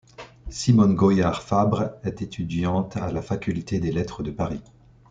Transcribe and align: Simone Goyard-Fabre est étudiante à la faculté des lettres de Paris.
Simone 0.49 0.95
Goyard-Fabre 0.95 1.91
est 2.03 2.23
étudiante 2.23 2.97
à 2.97 3.11
la 3.11 3.21
faculté 3.21 3.79
des 3.79 3.91
lettres 3.91 4.23
de 4.23 4.31
Paris. 4.31 4.63